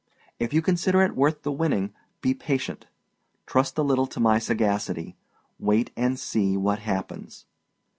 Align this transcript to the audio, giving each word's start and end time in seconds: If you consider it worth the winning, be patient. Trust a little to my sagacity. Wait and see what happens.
If 0.39 0.51
you 0.51 0.63
consider 0.63 1.03
it 1.03 1.15
worth 1.15 1.43
the 1.43 1.51
winning, 1.51 1.93
be 2.21 2.33
patient. 2.33 2.87
Trust 3.45 3.77
a 3.77 3.83
little 3.83 4.07
to 4.07 4.19
my 4.19 4.39
sagacity. 4.39 5.15
Wait 5.59 5.91
and 5.95 6.17
see 6.19 6.57
what 6.57 6.79
happens. 6.79 7.45